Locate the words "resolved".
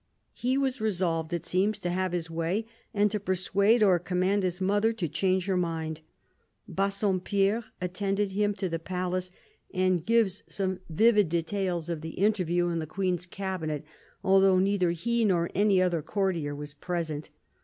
0.81-1.31